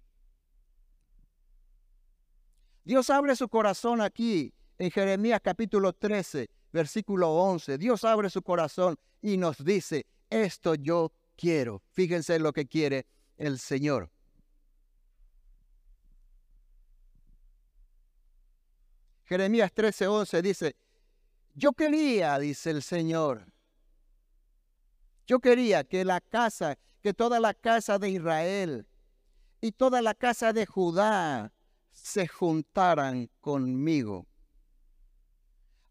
[2.85, 8.99] Dios abre su corazón aquí en Jeremías capítulo 13, versículo 11, Dios abre su corazón
[9.22, 11.81] y nos dice, esto yo quiero.
[11.92, 13.07] Fíjense lo que quiere
[13.38, 14.11] el Señor.
[19.25, 20.77] Jeremías 13, 11 dice,
[21.55, 23.46] yo quería, dice el Señor,
[25.26, 28.86] yo quería que la casa, que toda la casa de Israel
[29.60, 31.52] y toda la casa de Judá
[31.92, 34.26] se juntaran conmigo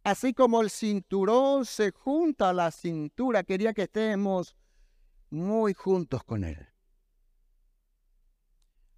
[0.06, 4.56] Así como el cinturón se junta a la cintura, quería que estemos
[5.32, 6.60] muy juntos con Él.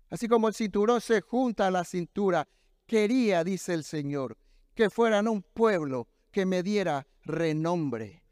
[0.09, 2.45] Así como el cinturón se junta a la cintura,
[2.85, 4.37] quería, dice el Señor,
[4.75, 8.25] que fueran un pueblo que me diera renombre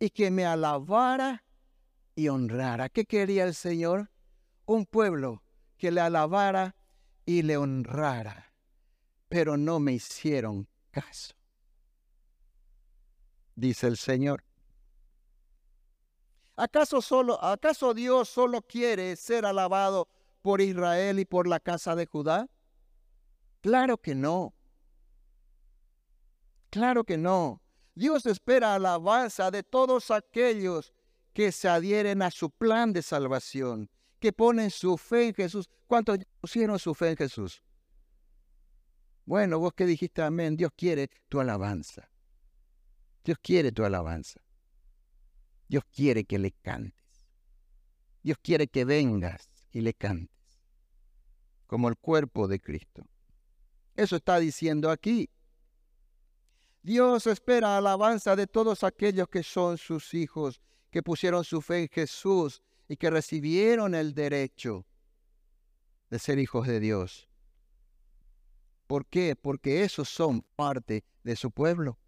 [0.00, 1.44] y que me alabara
[2.16, 2.88] y honrara.
[2.88, 4.10] ¿Qué quería el Señor?
[4.64, 5.44] Un pueblo
[5.78, 6.74] que le alabara
[7.24, 8.52] y le honrara.
[9.28, 11.36] Pero no me hicieron caso
[13.56, 14.44] dice el Señor.
[16.54, 20.08] ¿Acaso, solo, ¿Acaso Dios solo quiere ser alabado
[20.40, 22.48] por Israel y por la casa de Judá?
[23.60, 24.54] Claro que no.
[26.70, 27.60] Claro que no.
[27.94, 30.92] Dios espera alabanza de todos aquellos
[31.36, 35.68] que se adhieren a su plan de salvación, que ponen su fe en Jesús.
[35.86, 37.62] ¿Cuántos pusieron su fe en Jesús?
[39.26, 42.08] Bueno, vos que dijiste amén, Dios quiere tu alabanza.
[43.22, 44.40] Dios quiere tu alabanza.
[45.68, 47.28] Dios quiere que le cantes.
[48.22, 50.34] Dios quiere que vengas y le cantes,
[51.66, 53.06] como el cuerpo de Cristo.
[53.94, 55.28] Eso está diciendo aquí.
[56.82, 60.62] Dios espera alabanza de todos aquellos que son sus hijos,
[60.96, 64.86] que pusieron su fe en Jesús y que recibieron el derecho
[66.08, 67.28] de ser hijos de Dios.
[68.86, 69.36] ¿Por qué?
[69.36, 71.98] Porque esos son parte de su pueblo.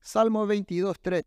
[0.00, 1.22] Salmo 22, 3.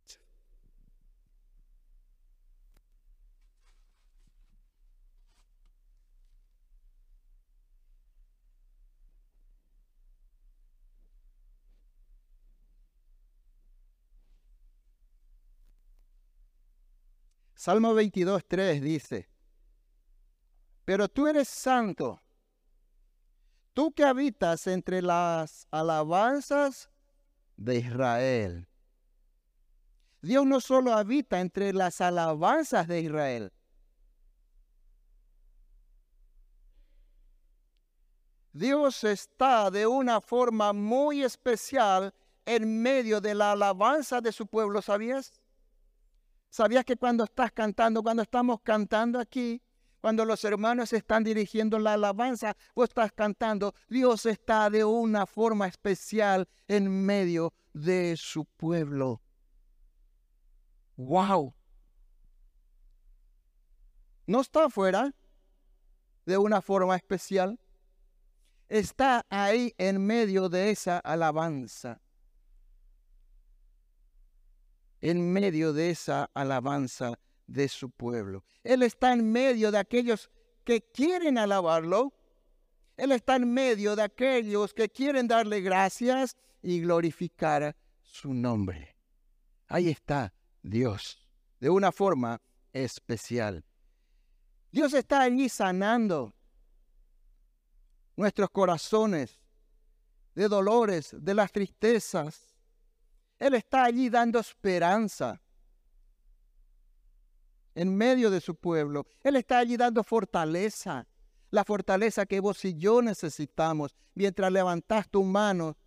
[17.55, 19.29] Salmo 22, 3 dice,
[20.83, 22.21] pero tú eres santo,
[23.73, 26.89] tú que habitas entre las alabanzas
[27.55, 28.67] de Israel.
[30.21, 33.53] Dios no solo habita entre las alabanzas de Israel,
[38.51, 42.13] Dios está de una forma muy especial
[42.45, 45.41] en medio de la alabanza de su pueblo, ¿sabías?
[46.55, 49.61] ¿Sabías que cuando estás cantando, cuando estamos cantando aquí,
[49.99, 55.67] cuando los hermanos están dirigiendo la alabanza, vos estás cantando, Dios está de una forma
[55.67, 59.21] especial en medio de su pueblo.
[60.95, 61.53] ¡Wow!
[64.25, 65.13] No está afuera
[66.25, 67.59] de una forma especial
[68.69, 71.99] está ahí en medio de esa alabanza.
[75.01, 78.43] En medio de esa alabanza de su pueblo.
[78.63, 80.29] Él está en medio de aquellos
[80.63, 82.13] que quieren alabarlo.
[82.97, 88.95] Él está en medio de aquellos que quieren darle gracias y glorificar su nombre.
[89.67, 91.27] Ahí está Dios,
[91.60, 92.41] de una forma
[92.73, 93.63] especial.
[94.71, 96.34] Dios está allí sanando
[98.15, 99.39] nuestros corazones
[100.34, 102.54] de dolores, de las tristezas.
[103.39, 105.41] Él está allí dando esperanza
[107.73, 109.05] en medio de su pueblo.
[109.21, 111.07] Él está allí dando fortaleza,
[111.51, 115.77] la fortaleza que vos y yo necesitamos mientras levantás tu mano.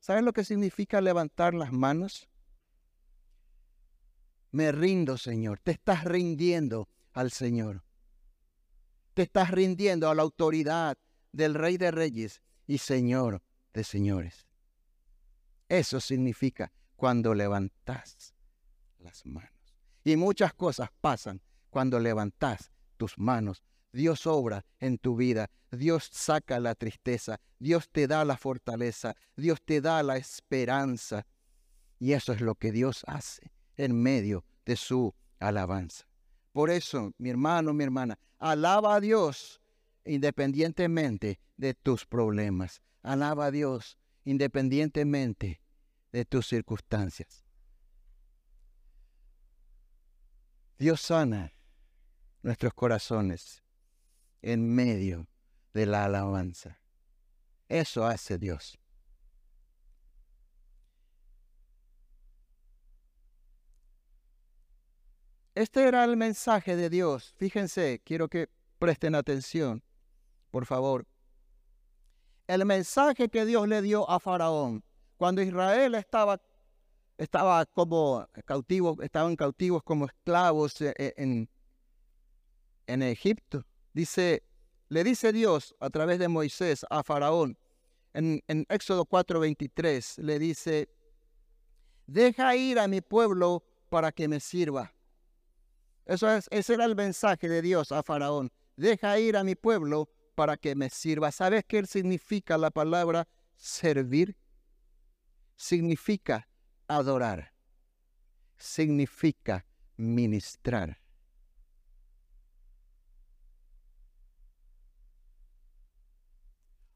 [0.00, 2.28] ¿Sabes lo que significa levantar las manos?
[4.50, 5.60] Me rindo, Señor.
[5.60, 7.82] Te estás rindiendo al Señor.
[9.14, 10.96] Te estás rindiendo a la autoridad,
[11.32, 13.42] del Rey de Reyes y Señor
[13.72, 14.46] de Señores.
[15.68, 18.34] Eso significa cuando levantas
[18.98, 19.52] las manos.
[20.02, 23.62] Y muchas cosas pasan cuando levantas tus manos.
[23.92, 29.62] Dios obra en tu vida, Dios saca la tristeza, Dios te da la fortaleza, Dios
[29.64, 31.24] te da la esperanza.
[32.00, 36.04] Y eso es lo que Dios hace en medio de su alabanza.
[36.50, 39.60] Por eso, mi hermano, mi hermana, alaba a Dios
[40.04, 42.82] independientemente de tus problemas.
[43.02, 45.60] Alaba a Dios independientemente
[46.12, 47.44] de tus circunstancias.
[50.78, 51.52] Dios sana
[52.42, 53.62] nuestros corazones
[54.42, 55.26] en medio
[55.74, 56.78] de la alabanza.
[57.68, 58.78] Eso hace Dios.
[65.54, 67.34] Este era el mensaje de Dios.
[67.36, 69.82] Fíjense, quiero que presten atención
[70.50, 71.06] por favor.
[72.46, 74.84] El mensaje que Dios le dio a Faraón
[75.18, 76.40] cuando Israel estaba,
[77.18, 81.50] estaba como cautivo, estaban cautivos como esclavos e, e, en,
[82.86, 83.66] en Egipto.
[83.92, 84.42] Dice,
[84.88, 87.58] le dice Dios a través de Moisés a Faraón
[88.14, 90.88] en, en Éxodo 4:23, le dice,
[92.06, 94.92] deja ir a mi pueblo para que me sirva.
[96.04, 98.50] Eso es, ese era el mensaje de Dios a Faraón.
[98.76, 101.30] Deja ir a mi pueblo para que me sirva.
[101.32, 103.26] ¿Sabes qué significa la palabra
[103.56, 104.36] servir?
[105.58, 106.48] Significa
[106.86, 107.52] adorar.
[108.56, 109.66] Significa
[109.96, 111.00] ministrar.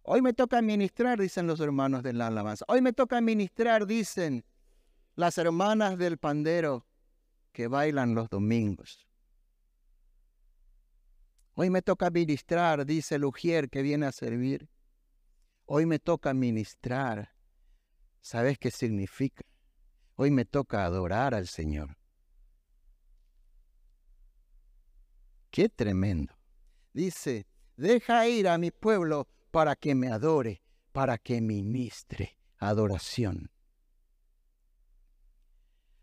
[0.03, 2.64] Hoy me toca ministrar, dicen los hermanos de la alabanza.
[2.68, 4.44] Hoy me toca ministrar, dicen
[5.16, 6.87] las hermanas del pandero
[7.53, 9.09] que bailan los domingos.
[11.55, 14.68] Hoy me toca ministrar, dice el ujier que viene a servir.
[15.66, 17.33] Hoy me toca ministrar.
[18.23, 19.45] ¿Sabes qué significa?
[20.15, 21.97] Hoy me toca adorar al Señor.
[25.51, 26.33] Qué tremendo.
[26.92, 27.46] Dice,
[27.77, 33.51] deja ir a mi pueblo para que me adore, para que ministre adoración.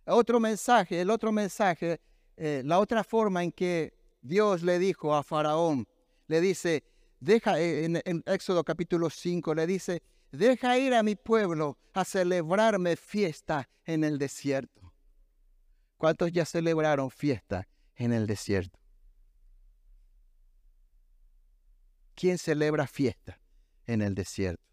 [0.06, 2.02] Otro mensaje, el otro mensaje,
[2.36, 5.88] eh, la otra forma en que Dios le dijo a Faraón,
[6.28, 6.84] le dice,
[7.20, 12.96] deja, eh, en, Éxodo capítulo 5, le dice, deja ir a mi pueblo a celebrarme
[12.96, 14.94] fiesta en el desierto.
[15.98, 18.80] ¿Cuántos ya celebraron fiesta en el desierto?
[22.16, 23.40] ¿Quién celebra fiesta
[23.86, 24.64] en el desierto?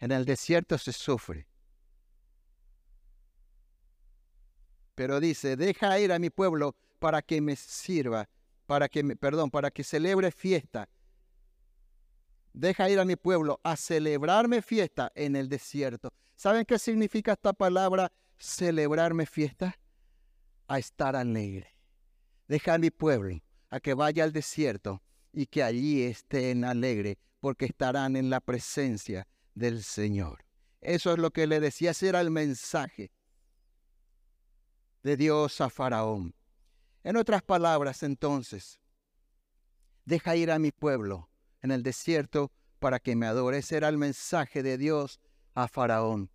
[0.00, 1.48] En el desierto se sufre.
[4.94, 8.28] Pero dice, deja ir a mi pueblo para que me sirva,
[8.66, 10.88] para que me, perdón, para que celebre fiesta.
[12.58, 16.12] Deja ir a mi pueblo a celebrarme fiesta en el desierto.
[16.34, 19.78] ¿Saben qué significa esta palabra celebrarme fiesta?
[20.66, 21.76] A estar alegre,
[22.48, 23.38] deja a mi pueblo
[23.70, 25.00] a que vaya al desierto
[25.32, 30.44] y que allí estén alegre porque estarán en la presencia del Señor.
[30.80, 33.12] Eso es lo que le decía, ese era el mensaje
[35.04, 36.34] de Dios a Faraón.
[37.04, 38.80] En otras palabras, entonces,
[40.04, 41.27] deja ir a mi pueblo
[41.62, 43.58] en el desierto para que me adore.
[43.58, 45.20] Ese era el mensaje de Dios
[45.54, 46.30] a Faraón.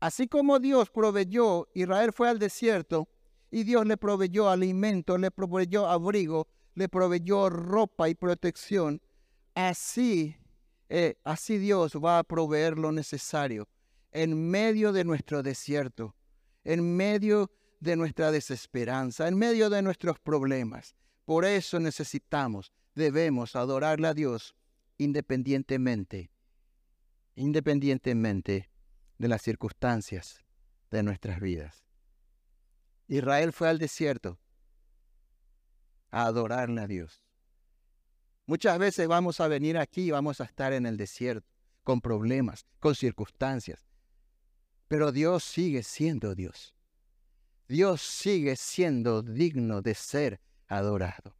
[0.00, 3.08] Así como Dios proveyó, Israel fue al desierto
[3.50, 9.02] y Dios le proveyó alimento, le proveyó abrigo, le proveyó ropa y protección.
[9.54, 10.36] Así,
[10.88, 13.68] eh, así Dios va a proveer lo necesario
[14.12, 16.14] en medio de nuestro desierto,
[16.64, 17.50] en medio
[17.80, 20.94] de nuestra desesperanza, en medio de nuestros problemas.
[21.30, 24.56] Por eso necesitamos, debemos adorarle a Dios
[24.98, 26.32] independientemente,
[27.36, 28.68] independientemente
[29.16, 30.42] de las circunstancias
[30.90, 31.84] de nuestras vidas.
[33.06, 34.40] Israel fue al desierto
[36.10, 37.24] a adorarle a Dios.
[38.46, 41.48] Muchas veces vamos a venir aquí y vamos a estar en el desierto,
[41.84, 43.86] con problemas, con circunstancias.
[44.88, 46.74] Pero Dios sigue siendo Dios.
[47.68, 50.40] Dios sigue siendo digno de ser
[50.70, 51.36] adorado.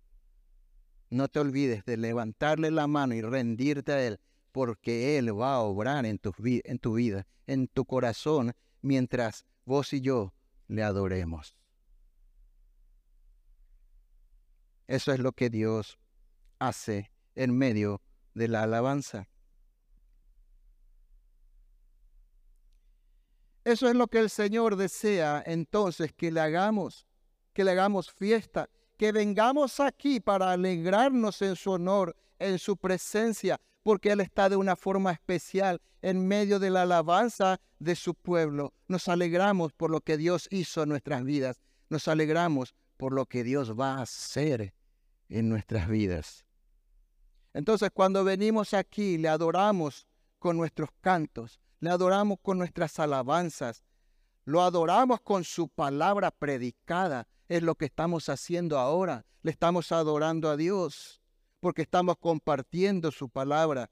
[1.09, 4.20] No te olvides de levantarle la mano y rendirte a Él,
[4.53, 8.53] porque Él va a obrar en tu, en tu vida, en tu corazón,
[8.83, 10.35] mientras vos y yo
[10.68, 11.57] le adoremos.
[14.87, 15.99] Eso es lo que Dios
[16.59, 18.03] hace en medio
[18.35, 19.28] de la alabanza.
[23.64, 27.07] Eso es lo que el Señor desea entonces que le hagamos,
[27.53, 28.68] que le hagamos fiesta,
[29.01, 34.57] que vengamos aquí para alegrarnos en su honor, en su presencia, porque Él está de
[34.57, 38.75] una forma especial en medio de la alabanza de su pueblo.
[38.89, 41.63] Nos alegramos por lo que Dios hizo en nuestras vidas.
[41.89, 44.75] Nos alegramos por lo que Dios va a hacer
[45.31, 46.45] en nuestras vidas.
[47.55, 50.07] Entonces cuando venimos aquí, le adoramos
[50.39, 53.83] con nuestros cantos, le adoramos con nuestras alabanzas,
[54.45, 59.27] lo adoramos con su palabra predicada, es lo que estamos haciendo ahora.
[59.43, 61.21] Le estamos adorando a Dios
[61.59, 63.91] porque estamos compartiendo su palabra.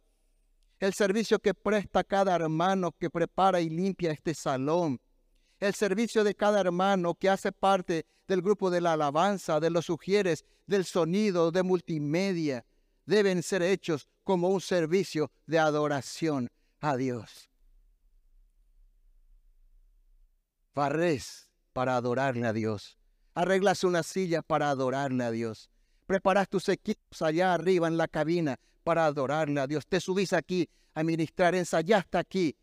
[0.79, 5.01] El servicio que presta cada hermano que prepara y limpia este salón,
[5.59, 9.87] el servicio de cada hermano que hace parte del grupo de la alabanza, de los
[9.87, 12.65] sugieres, del sonido, de multimedia,
[13.07, 16.49] deben ser hechos como un servicio de adoración
[16.79, 17.51] a Dios.
[20.73, 22.97] Barres para adorarle a Dios.
[23.39, 25.70] Arreglas una silla para adorarle a Dios.
[26.07, 29.86] Preparas tus equipos allá arriba en la cabina para adorarle a Dios.
[29.86, 32.57] Te subís aquí a ministrar, ensayaste aquí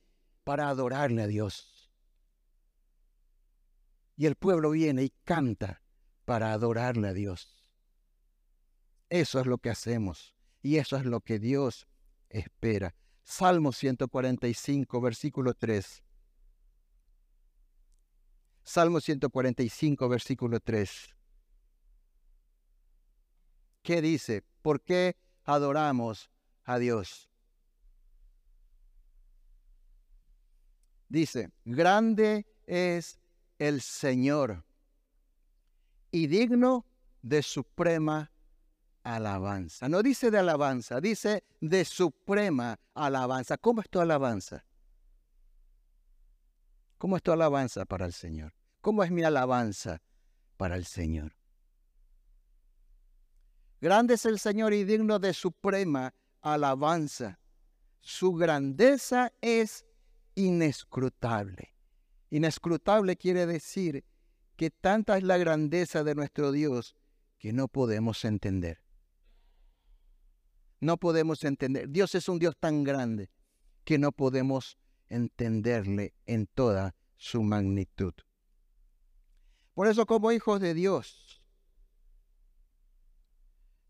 [0.44, 1.90] para adorarle a Dios.
[4.18, 5.82] Y el pueblo viene y canta
[6.26, 7.72] para adorarle a Dios.
[9.08, 11.88] Eso es lo que hacemos y eso es lo que Dios
[12.28, 12.94] espera.
[13.24, 16.04] Salmo 145, versículo 3.
[18.66, 21.16] Salmo 145, versículo 3.
[23.84, 24.44] ¿Qué dice?
[24.64, 26.32] ¿Por qué adoramos
[26.64, 27.30] a Dios?
[31.08, 33.20] Dice, grande es
[33.60, 34.66] el Señor
[36.10, 36.88] y digno
[37.22, 38.32] de suprema
[39.04, 39.88] alabanza.
[39.88, 43.58] No dice de alabanza, dice de suprema alabanza.
[43.58, 44.66] ¿Cómo es tu alabanza?
[46.98, 48.54] ¿Cómo es tu alabanza para el Señor?
[48.82, 50.02] ¿Cómo es mi alabanza
[50.58, 51.36] para el Señor?
[53.82, 57.40] Grande es el Señor y digno de suprema alabanza.
[58.00, 59.86] Su grandeza es
[60.36, 61.76] inescrutable.
[62.30, 64.06] Inescrutable quiere decir
[64.56, 66.96] que tanta es la grandeza de nuestro Dios
[67.38, 68.80] que no podemos entender.
[70.80, 71.90] No podemos entender.
[71.90, 73.30] Dios es un Dios tan grande
[73.84, 74.78] que no podemos
[75.10, 78.14] entenderle en toda su magnitud.
[79.74, 81.42] Por eso como hijos de Dios,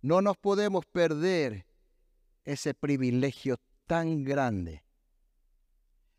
[0.01, 1.66] no nos podemos perder
[2.43, 3.57] ese privilegio
[3.88, 4.84] tan grande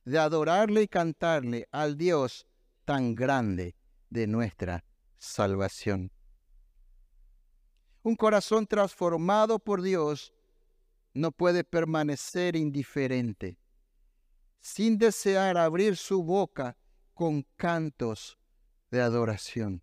[0.05, 2.47] de adorarle y cantarle al Dios
[2.85, 3.75] tan grande
[4.09, 4.85] de nuestra
[5.19, 6.13] salvación.
[8.03, 10.33] Un corazón transformado por Dios
[11.13, 13.59] no puede permanecer indiferente,
[14.61, 16.77] sin desear abrir su boca
[17.15, 18.39] con cantos
[18.91, 19.83] de adoración.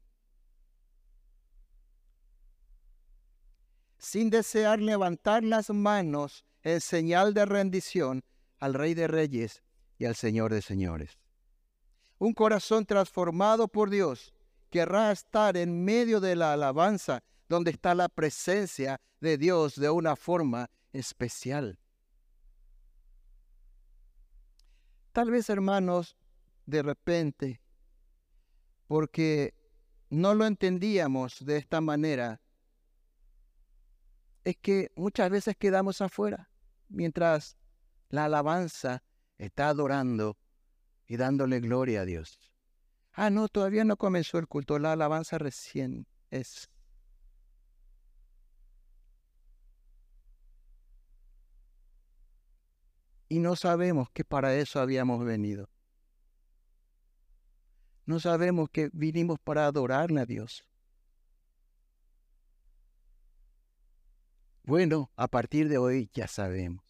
[3.97, 8.23] Sin desear levantar las manos en señal de rendición
[8.59, 9.63] al Rey de Reyes
[9.97, 11.17] y al Señor de señores.
[12.17, 14.33] Un corazón transformado por Dios
[14.69, 20.15] querrá estar en medio de la alabanza, donde está la presencia de Dios de una
[20.15, 21.79] forma especial.
[25.13, 26.17] Tal vez, hermanos,
[26.65, 27.61] de repente,
[28.87, 29.53] porque
[30.09, 32.41] no lo entendíamos de esta manera,
[34.43, 36.49] es que muchas veces quedamos afuera
[36.89, 37.57] mientras
[38.09, 39.03] la alabanza
[39.37, 40.35] está adorando
[41.05, 42.51] y dándole gloria a Dios.
[43.11, 46.71] Ah, no, todavía no comenzó el culto, la alabanza recién es.
[53.33, 55.67] Y no sabemos que para eso habíamos venido.
[58.05, 60.63] No sabemos que vinimos para adorarle a Dios.
[64.61, 66.85] Bueno, a partir de hoy ya sabemos.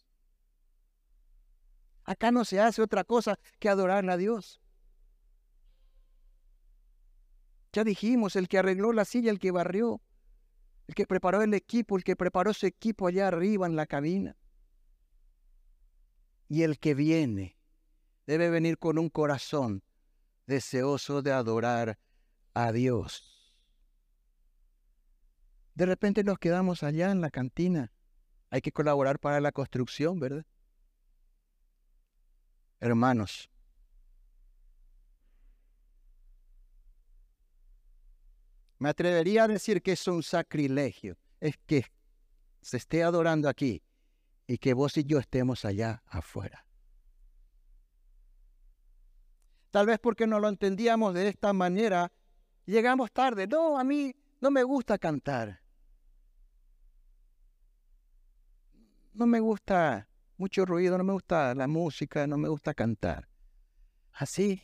[2.04, 4.60] Acá no se hace otra cosa que adorarle a Dios.
[7.72, 10.02] Ya dijimos, el que arregló la silla, el que barrió,
[10.88, 14.36] el que preparó el equipo, el que preparó su equipo allá arriba en la cabina.
[16.54, 17.58] Y el que viene
[18.28, 19.82] debe venir con un corazón
[20.46, 21.98] deseoso de adorar
[22.52, 23.52] a Dios.
[25.74, 27.92] De repente nos quedamos allá en la cantina.
[28.50, 30.46] Hay que colaborar para la construcción, ¿verdad?
[32.78, 33.50] Hermanos,
[38.78, 41.18] me atrevería a decir que es un sacrilegio.
[41.40, 41.84] Es que
[42.62, 43.82] se esté adorando aquí
[44.46, 46.66] y que vos y yo estemos allá afuera.
[49.70, 52.12] Tal vez porque no lo entendíamos de esta manera,
[52.64, 53.46] llegamos tarde.
[53.46, 55.60] No, a mí no me gusta cantar.
[59.14, 63.28] No me gusta mucho ruido, no me gusta la música, no me gusta cantar.
[64.12, 64.62] Así.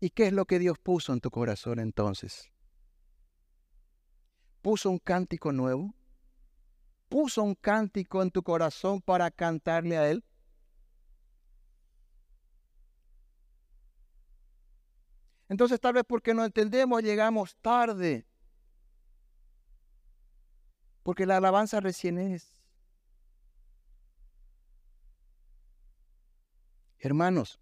[0.00, 2.50] ¿Y qué es lo que Dios puso en tu corazón entonces?
[4.62, 5.94] ¿Puso un cántico nuevo?
[7.10, 10.24] ¿Puso un cántico en tu corazón para cantarle a Él?
[15.48, 18.24] Entonces tal vez porque no entendemos llegamos tarde.
[21.02, 22.62] Porque la alabanza recién es.
[27.00, 27.58] Hermanos,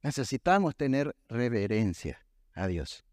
[0.00, 2.24] necesitamos tener reverencia
[2.54, 3.03] a Dios.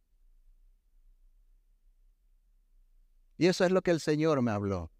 [3.42, 4.92] Y eso es lo que el Señor me habló.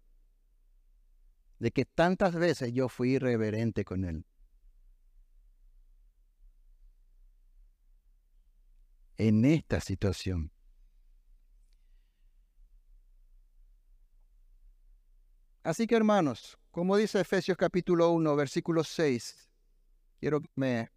[1.60, 4.26] De que tantas veces yo fui irreverente con Él.
[9.16, 10.50] en esta situación.
[15.62, 19.48] Así que hermanos, como dice Efesios capítulo 1, versículo 6,
[20.18, 20.90] quiero que me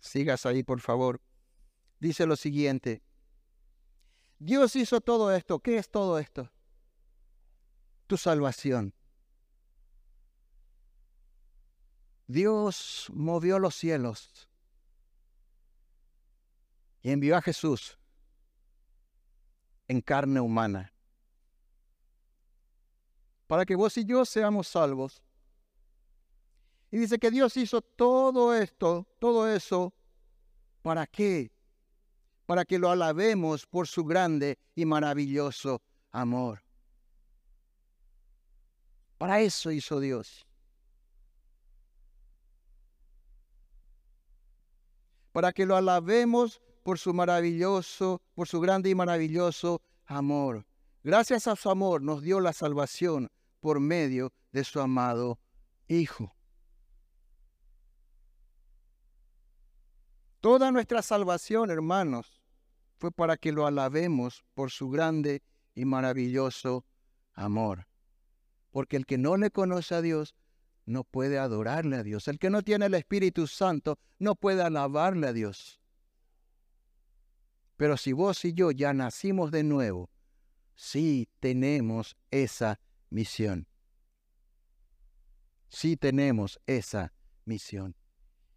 [0.00, 1.20] sigas ahí por favor,
[2.00, 3.04] dice lo siguiente,
[4.40, 6.50] Dios hizo todo esto, ¿qué es todo esto?
[8.08, 8.92] Tu salvación.
[12.26, 14.48] Dios movió los cielos
[17.00, 17.96] y envió a Jesús
[19.86, 20.92] en carne humana
[23.48, 25.22] para que vos y yo seamos salvos.
[26.90, 29.92] Y dice que Dios hizo todo esto, todo eso,
[30.82, 31.50] ¿para qué?
[32.46, 35.82] Para que lo alabemos por su grande y maravilloso
[36.12, 36.67] amor.
[39.18, 40.46] Para eso hizo Dios.
[45.32, 50.64] Para que lo alabemos por su maravilloso, por su grande y maravilloso amor.
[51.02, 53.28] Gracias a su amor nos dio la salvación
[53.60, 55.38] por medio de su amado
[55.88, 56.32] Hijo.
[60.40, 62.40] Toda nuestra salvación, hermanos,
[62.98, 65.42] fue para que lo alabemos por su grande
[65.74, 66.84] y maravilloso
[67.32, 67.87] amor.
[68.70, 70.34] Porque el que no le conoce a Dios
[70.86, 72.28] no puede adorarle a Dios.
[72.28, 75.80] El que no tiene el Espíritu Santo no puede alabarle a Dios.
[77.76, 80.10] Pero si vos y yo ya nacimos de nuevo,
[80.74, 83.68] sí tenemos esa misión.
[85.68, 87.12] Sí tenemos esa
[87.44, 87.94] misión.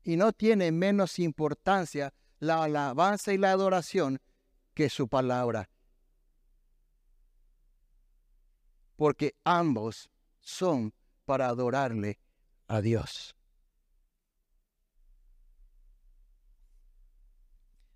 [0.03, 4.20] Y no tiene menos importancia la alabanza y la adoración
[4.74, 5.70] que su palabra.
[9.02, 10.93] Porque ambos son
[11.26, 12.20] para adorarle
[12.68, 13.36] a Dios.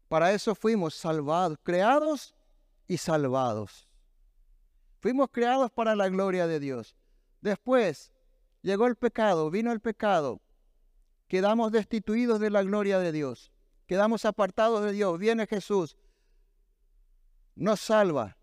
[0.07, 2.33] Para eso fuimos salvados, creados
[2.87, 3.87] y salvados.
[4.99, 6.95] Fuimos creados para la gloria de Dios.
[7.39, 8.11] Después
[8.63, 10.41] llegó el pecado, vino el pecado.
[11.27, 13.51] Quedamos destituidos de la gloria de Dios.
[13.85, 15.95] quedamos apartados de Dios, viene Jesús,
[17.53, 18.35] nos salva,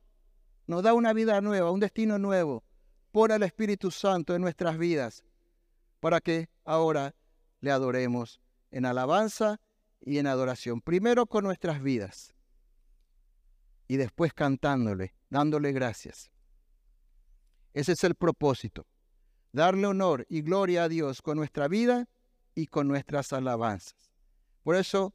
[0.67, 2.65] nos da una vida nueva, un destino nuevo,
[3.11, 5.25] pone el Espíritu Santo en nuestras vidas
[6.01, 7.15] para que ahora
[7.61, 8.41] le adoremos
[8.71, 9.61] en alabanza
[10.01, 10.81] y en adoración.
[10.81, 12.35] Primero con nuestras vidas
[13.87, 16.31] y después cantándole, dándole gracias.
[17.75, 18.87] Ese es el propósito,
[19.53, 22.09] darle honor y gloria a Dios con nuestra vida
[22.55, 24.11] y con nuestras alabanzas.
[24.63, 25.15] Por eso,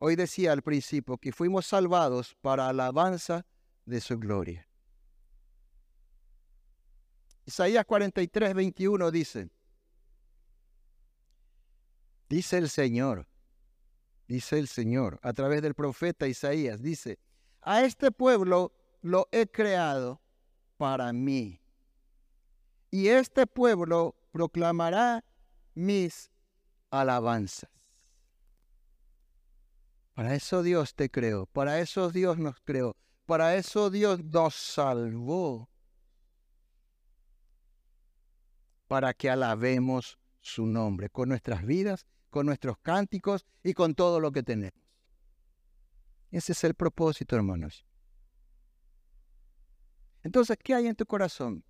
[0.00, 3.46] hoy decía al principio que fuimos salvados para alabanza
[3.84, 4.66] de su gloria.
[7.44, 9.50] Isaías 43, 21 dice,
[12.28, 13.26] dice el Señor,
[14.26, 17.18] dice el Señor, a través del profeta Isaías, dice,
[17.60, 18.72] a este pueblo
[19.02, 20.20] lo he creado
[20.78, 21.60] para mí.
[22.90, 25.24] Y este pueblo proclamará
[25.74, 26.30] mis
[26.90, 27.79] alabanzas.
[30.14, 32.96] Para eso Dios te creó, para eso Dios nos creó,
[33.26, 35.68] para eso Dios nos salvó.
[38.88, 44.32] Para que alabemos su nombre con nuestras vidas, con nuestros cánticos y con todo lo
[44.32, 44.80] que tenemos.
[46.30, 47.84] Ese es el propósito, hermanos.
[50.22, 51.64] Entonces, ¿qué hay en tu corazón?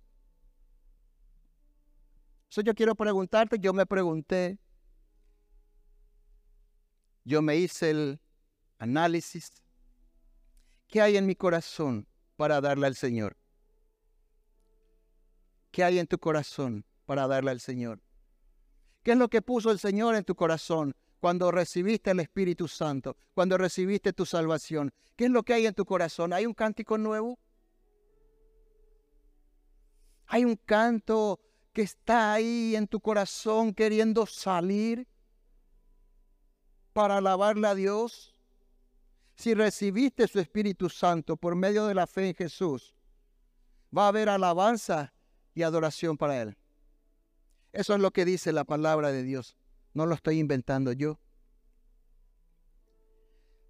[2.49, 4.59] Eso yo quiero preguntarte, yo me pregunté,
[7.23, 8.19] yo me hice el
[8.81, 9.53] análisis,
[10.87, 13.37] ¿qué hay en mi corazón para darle al Señor?
[15.71, 18.01] ¿Qué hay en tu corazón para darle al Señor?
[19.03, 23.15] ¿Qué es lo que puso el Señor en tu corazón cuando recibiste el Espíritu Santo,
[23.35, 24.91] cuando recibiste tu salvación?
[25.15, 26.33] ¿Qué es lo que hay en tu corazón?
[26.33, 27.37] ¿Hay un cántico nuevo?
[30.25, 31.39] Hay un canto
[31.71, 35.07] que está ahí en tu corazón queriendo salir
[36.93, 38.30] para alabarle a Dios.
[39.41, 42.93] Si recibiste su Espíritu Santo por medio de la fe en Jesús,
[43.95, 45.15] va a haber alabanza
[45.55, 46.55] y adoración para Él.
[47.73, 49.57] Eso es lo que dice la palabra de Dios.
[49.95, 51.19] No lo estoy inventando yo.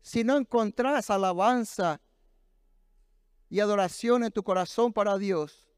[0.01, 2.01] Si no encontrás alabanza
[3.49, 5.69] y adoración en tu corazón para Dios,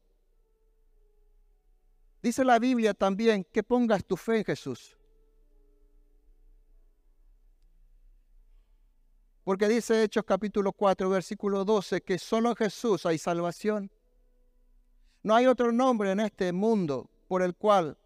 [2.20, 4.96] Dice la Biblia también que pongas tu fe en Jesús.
[9.44, 13.90] Porque dice Hechos capítulo 4, versículo 12, que solo en Jesús hay salvación.
[15.22, 17.98] No hay otro nombre en este mundo por el cual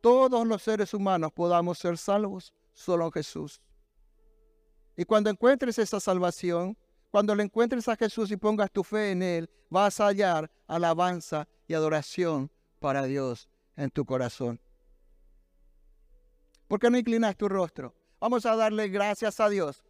[0.00, 3.60] todos los seres humanos podamos ser salvos, solo en Jesús.
[4.96, 6.78] Y cuando encuentres esa salvación,
[7.10, 11.46] cuando le encuentres a Jesús y pongas tu fe en Él, vas a hallar alabanza
[11.68, 14.58] y adoración para Dios en tu corazón.
[16.68, 17.94] ¿Por qué no inclinas tu rostro?
[18.18, 19.84] Vamos a darle gracias a Dios